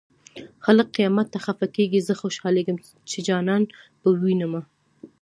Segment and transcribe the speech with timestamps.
[0.65, 2.77] خلک قيامت ته خفه کيږي زه خوشالېږم
[3.09, 3.61] چې جانان
[3.99, 4.61] به ووينمه